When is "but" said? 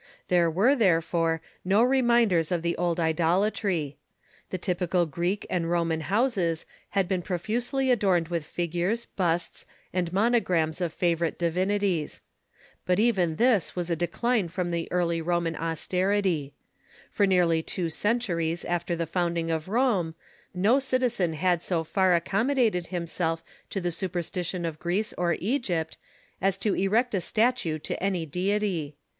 12.83-12.99